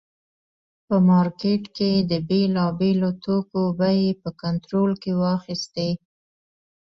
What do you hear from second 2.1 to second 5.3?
د بېلابېلو توکو بیې په کنټرول کې